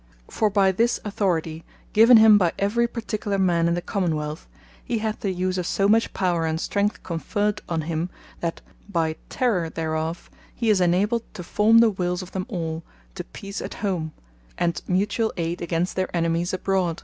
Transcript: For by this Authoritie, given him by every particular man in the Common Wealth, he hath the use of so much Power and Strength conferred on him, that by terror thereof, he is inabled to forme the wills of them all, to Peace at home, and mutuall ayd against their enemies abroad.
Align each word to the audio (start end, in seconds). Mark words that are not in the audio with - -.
For 0.31 0.49
by 0.49 0.71
this 0.71 0.99
Authoritie, 1.05 1.63
given 1.93 2.17
him 2.17 2.39
by 2.39 2.53
every 2.57 2.87
particular 2.87 3.37
man 3.37 3.67
in 3.67 3.75
the 3.75 3.83
Common 3.83 4.15
Wealth, 4.15 4.47
he 4.83 4.97
hath 4.97 5.19
the 5.19 5.29
use 5.29 5.59
of 5.59 5.67
so 5.67 5.87
much 5.87 6.11
Power 6.11 6.43
and 6.47 6.59
Strength 6.59 7.03
conferred 7.03 7.61
on 7.69 7.81
him, 7.81 8.09
that 8.39 8.61
by 8.89 9.15
terror 9.29 9.69
thereof, 9.69 10.31
he 10.55 10.71
is 10.71 10.81
inabled 10.81 11.31
to 11.35 11.43
forme 11.43 11.81
the 11.81 11.91
wills 11.91 12.23
of 12.23 12.31
them 12.31 12.47
all, 12.49 12.81
to 13.13 13.23
Peace 13.25 13.61
at 13.61 13.75
home, 13.85 14.11
and 14.57 14.81
mutuall 14.87 15.33
ayd 15.37 15.61
against 15.61 15.95
their 15.95 16.09
enemies 16.17 16.51
abroad. 16.51 16.99